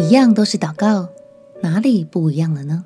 [0.00, 1.10] 一样都是祷告，
[1.60, 2.82] 哪里不一样了呢？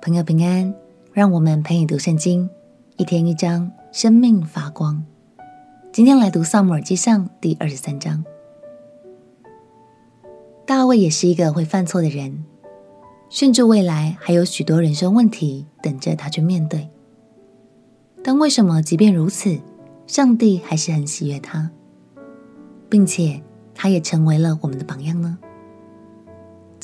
[0.00, 0.72] 朋友平安，
[1.12, 2.48] 让我们陪你读圣经，
[2.96, 5.04] 一天一章，生命发光。
[5.92, 8.24] 今天来读《撒母耳记上》第二十三章。
[10.64, 12.44] 大卫也是一个会犯错的人，
[13.28, 16.88] 甚至未来还有许多人生问题等着他去面对。
[18.22, 19.58] 但为什么即便如此，
[20.06, 21.72] 上帝还是很喜悦他，
[22.88, 23.42] 并且
[23.74, 25.36] 他也成为了我们的榜样呢？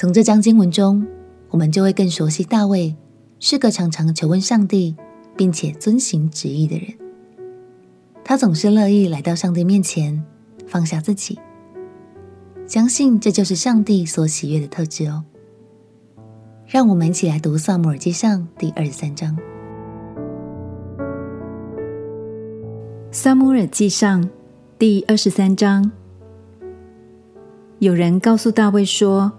[0.01, 1.05] 从这章经文中，
[1.51, 2.95] 我们就会更熟悉大卫
[3.41, 4.95] 是个常常求问上帝，
[5.37, 6.87] 并且遵行旨意的人。
[8.23, 10.25] 他总是乐意来到上帝面前，
[10.69, 11.41] 放下自己。
[12.65, 15.25] 相信这就是上帝所喜悦的特质哦。
[16.65, 19.37] 让我们一起来读《撒母耳记上》第二十三章。
[23.11, 24.23] 《撒母耳记上》
[24.79, 25.91] 第二十三章，
[27.81, 29.33] 有人告诉大卫说，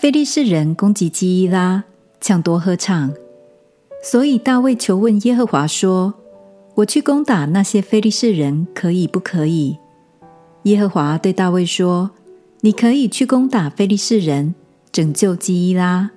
[0.00, 1.82] 非利士人攻击基伊拉，
[2.20, 3.12] 抢夺禾场，
[4.00, 6.14] 所以大卫求问耶和华说
[6.76, 9.76] ：“我去攻打那些非利士人，可以不可以？”
[10.62, 12.12] 耶和华对大卫说。
[12.60, 14.54] 你可以去攻打非利士人，
[14.92, 16.10] 拯救基伊拉。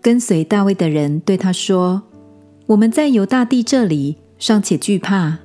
[0.00, 2.02] 跟随大卫的人对他说
[2.68, 5.38] ：“我们在犹大地这里尚且惧怕，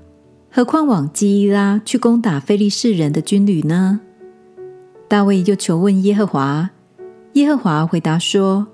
[0.49, 3.99] 何况往基伊拉去攻打非利士人的军旅呢？”
[5.09, 6.71] 大卫又求问耶和华，
[7.33, 8.67] 耶和华回答说：“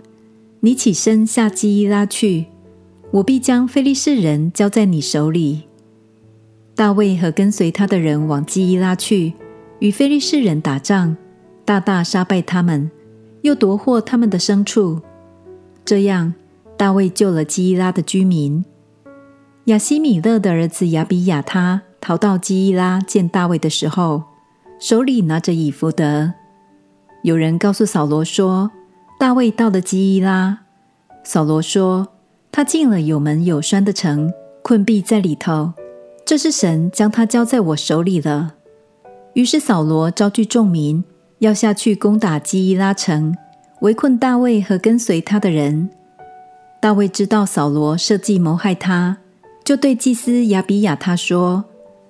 [0.61, 2.47] 你起身下基伊拉去，
[3.11, 5.64] 我必将非利士人交在你手里。”
[6.73, 9.33] 大卫和跟随他的人往基伊拉去，
[9.80, 11.16] 与非利士人打仗。
[11.66, 12.89] 大大杀败他们，
[13.41, 15.02] 又夺获他们的牲畜。
[15.83, 16.33] 这样，
[16.77, 18.64] 大卫救了基伊拉的居民。
[19.66, 24.23] 亚希米勒的儿子亚比亚他逃到基伊拉见大卫的时候，
[24.80, 26.33] 手里拿着以弗得。
[27.23, 28.72] 有人告诉扫罗说，
[29.20, 30.60] 大卫到了基伊拉。
[31.23, 32.08] 扫罗说，
[32.52, 35.73] 他进了有门有栓的城，困毙在里头。
[36.26, 38.56] 这是神将他交在我手里了。
[39.33, 41.04] 于是扫罗招聚众民。
[41.39, 43.36] 要下去攻打基伊拉城，
[43.82, 45.88] 围困大卫和跟随他的人。
[46.82, 49.17] 大卫知道扫罗设计谋害他，
[49.64, 51.66] 就对祭司亚比亚他说：“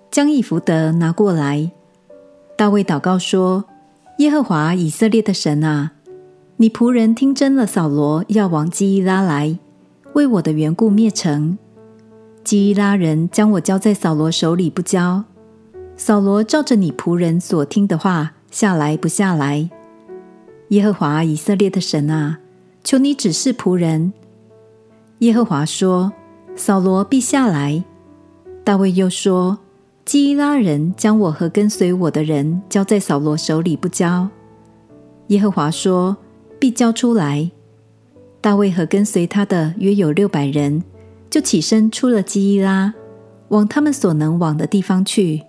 [0.09, 1.69] 将以弗德拿过来。”
[2.57, 3.65] 大卫祷告说
[4.17, 5.91] ：“耶和华以色列的神啊，
[6.55, 9.59] 你仆人听真了，扫罗要往基伊拉来，
[10.13, 11.57] 为我的缘故灭城。
[12.43, 15.23] 基伊拉人将我交在扫罗手里不交，
[15.95, 19.69] 扫罗照着你仆人所听的话。”下来不下来？
[20.69, 22.39] 耶和华以色列的神啊，
[22.81, 24.13] 求你指示仆人。
[25.19, 26.13] 耶和华说
[26.55, 27.83] ：“扫罗必下来。”
[28.63, 29.59] 大卫又说
[30.07, 34.29] ：“基伊拉人将我和跟随我的人交在扫罗手里不交。”
[35.27, 36.15] 耶和华说
[36.57, 37.51] ：“必交出来。”
[38.39, 40.81] 大卫和跟随他的约有六百人，
[41.29, 42.93] 就起身出了基伊拉，
[43.49, 45.43] 往他们所能往的地方去。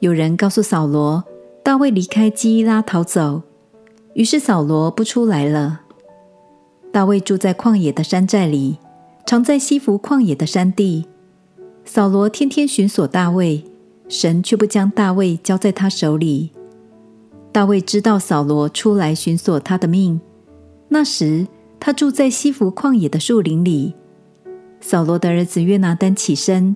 [0.00, 1.22] 有人告诉扫罗。
[1.64, 3.42] 大卫离开基伊拉逃走，
[4.14, 5.82] 于是扫罗不出来了。
[6.90, 8.78] 大卫住在旷野的山寨里，
[9.24, 11.06] 常在西弗旷野的山地。
[11.94, 13.62] 扫罗天天寻索大卫，
[14.08, 16.50] 神却不将大卫交在他手里。
[17.52, 20.18] 大卫知道扫罗出来寻索他的命，
[20.88, 21.46] 那时
[21.78, 23.92] 他住在西弗旷野的树林里。
[24.80, 26.74] 扫罗的儿子约拿单起身，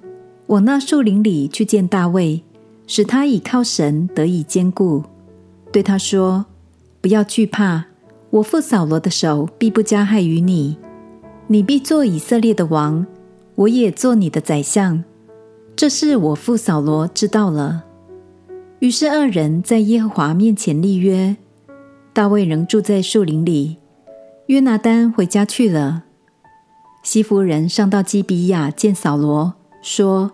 [0.49, 2.43] 往那树林里去见大卫。
[2.87, 5.03] 使他倚靠神得以坚固，
[5.73, 6.45] 对他说
[7.01, 7.87] ：“不要惧怕，
[8.29, 10.77] 我父扫罗的手必不加害于你，
[11.47, 13.07] 你必做以色列的王，
[13.57, 15.05] 我也做你的宰相。
[15.75, 17.85] 这事我父扫罗知道了。”
[18.81, 21.37] 于是二人在耶和华面前立约。
[22.13, 23.77] 大卫仍住在树林里，
[24.47, 26.05] 约拿单回家去了。
[27.03, 30.33] 西弗人上到基比亚见扫罗，说。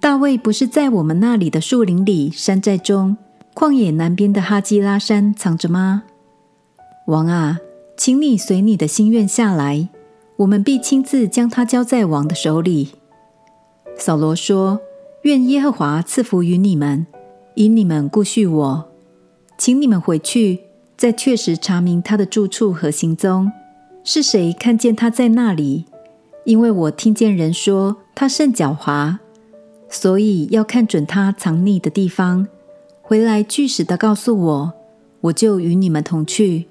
[0.00, 3.16] 大卫不是在我们那里的树林里、山寨中、
[3.54, 6.02] 旷野南边的哈基拉山藏着吗？
[7.06, 7.60] 王啊，
[7.96, 9.88] 请你随你的心愿下来，
[10.36, 12.90] 我们必亲自将他交在王的手里。
[13.96, 14.80] 扫罗说
[15.22, 17.06] ：“愿耶和华赐福于你们，
[17.54, 18.88] 以你们顾恤我。
[19.58, 20.60] 请你们回去，
[20.96, 23.52] 再确实查明他的住处和行踪，
[24.02, 25.84] 是谁看见他在那里？
[26.44, 29.18] 因为我听见人说他甚狡猾。”
[29.88, 32.48] 所以要看准他藏匿的地方，
[33.02, 34.72] 回来据实的告诉我，
[35.20, 36.66] 我就与你们同去。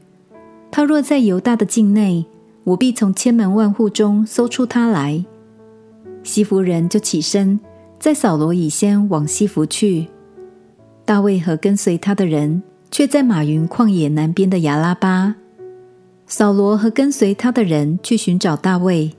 [0.71, 2.25] 他若在犹大的境内，
[2.63, 5.23] 我必从千门万户中搜出他来。
[6.23, 7.59] 西弗人就起身，
[7.99, 10.07] 在扫罗以先往西弗去。
[11.03, 12.61] 大卫和跟随他的人
[12.91, 15.35] 却在马云旷野南边的亚拉巴。
[16.27, 19.11] 扫罗和跟随他的人去寻找大卫。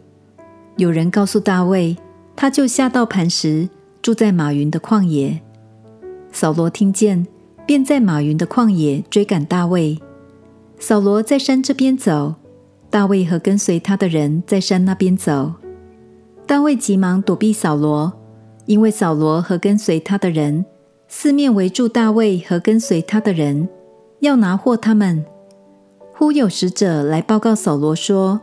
[0.77, 1.97] 有人告诉大卫，
[2.35, 3.69] 他就下到磐石，
[4.01, 5.41] 住在马云的旷野。
[6.31, 7.27] 扫罗听见，
[7.67, 10.01] 便在马云的旷野追赶大卫。
[10.79, 12.37] 扫罗在山这边走，
[12.93, 15.55] 大卫和跟随他的人在山那边走。
[16.47, 18.13] 大卫急忙躲避扫罗，
[18.67, 20.67] 因为扫罗和跟随他的人
[21.09, 23.67] 四面围住大卫和跟随他的人，
[24.21, 25.25] 要拿获他们。
[26.13, 28.43] 忽有使者来报告扫罗说。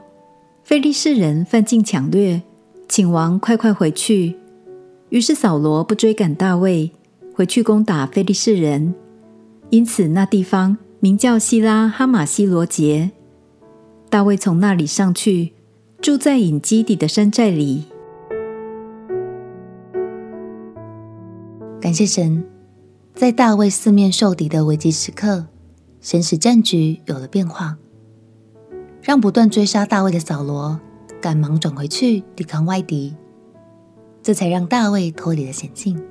[0.63, 2.41] 非利士人犯境抢掠，
[2.87, 4.35] 请王快快回去。
[5.09, 6.91] 于是扫罗不追赶大卫，
[7.35, 8.95] 回去攻打非利士人。
[9.69, 13.11] 因此那地方名叫西拉哈马西罗杰。
[14.09, 15.53] 大卫从那里上去，
[16.01, 17.85] 住在隐基底的山寨里。
[21.79, 22.43] 感谢神，
[23.13, 25.45] 在大卫四面受敌的危机时刻，
[26.01, 27.77] 神使战局有了变化。
[29.03, 30.79] 让不断追杀大卫的扫罗
[31.21, 33.15] 赶忙转回去抵抗外敌，
[34.23, 36.03] 这才让大卫脱离了险境。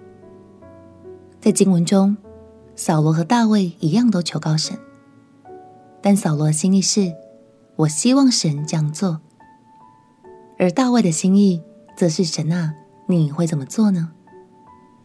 [1.40, 2.16] 在经文中，
[2.76, 4.78] 扫罗和大卫一样都求告神，
[6.00, 7.12] 但扫罗的心意是：
[7.78, 9.18] 我希望神这样做；
[10.58, 11.62] 而大卫的心意
[11.96, 12.74] 则是：神啊，
[13.06, 14.10] 你会怎么做呢？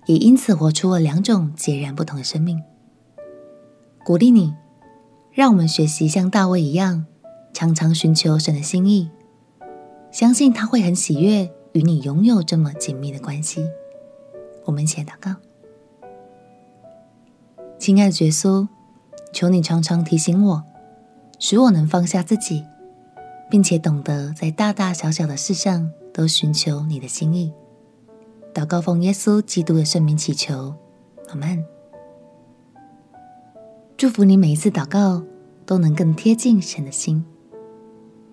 [0.07, 2.59] 也因此活出了两种截然不同的生命。
[4.03, 4.55] 鼓励你，
[5.31, 7.05] 让我们学习像大卫一样。
[7.53, 9.11] 常常寻求神的心意，
[10.11, 13.69] 相信他会很喜悦与你拥有这么紧密的关系。
[14.65, 15.35] 我们一起来祷告，
[17.77, 18.67] 亲爱的耶稣，
[19.31, 20.63] 求你常常提醒我，
[21.45, 22.63] 使我能放下自己，
[23.49, 27.51] 并且懂得在大大小小的事上都寻求你的心意。
[28.53, 30.73] 祷告奉耶稣基督的圣名祈求，
[31.27, 31.61] 阿门。
[33.97, 35.21] 祝福你每一次祷告
[35.65, 37.25] 都能更贴近神的心。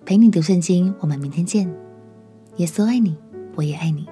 [0.05, 1.69] 陪你读圣经，我们明天见。
[2.55, 3.17] 耶稣爱你，
[3.55, 4.07] 我也爱你。